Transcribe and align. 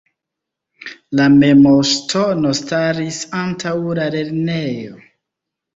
La 1.19 1.27
memorŝtono 1.33 2.55
staris 2.63 3.23
antaŭ 3.45 3.79
la 4.03 4.13
lernejo. 4.19 5.01